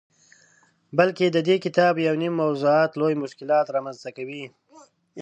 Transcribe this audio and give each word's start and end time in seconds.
بلکه 0.97 1.21
ددې 1.35 1.55
کتاب 1.65 1.93
یونیم 2.05 2.33
موضوعات 2.43 2.91
لوی 2.99 3.13
مشکلات 3.23 3.65
رامنځته 3.75 4.09
کوي. 4.17 4.45